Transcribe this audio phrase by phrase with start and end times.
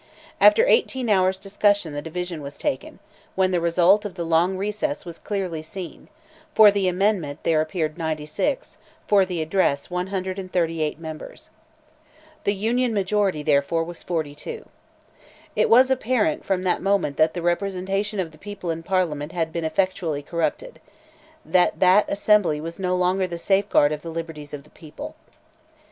[0.39, 2.97] After eighteen hours' discussion the division was taken,
[3.35, 6.07] when the result of the long recess was clearly seen;
[6.55, 11.51] for the amendment there appeared 96, for the address 138 members.
[12.45, 14.65] The Union majority, therefore, was 42.
[15.55, 19.53] It was apparent from that moment that the representation of the people in Parliament had
[19.53, 20.79] been effectually corrupted;
[21.45, 25.13] that that assembly was no longer the safeguard of the liberties of the people.